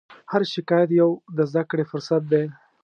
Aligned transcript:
هر 0.31 0.41
شکایت 0.53 0.89
یو 1.01 1.09
د 1.37 1.39
زدهکړې 1.51 1.83
فرصت 1.91 2.21
دی. 2.31 2.45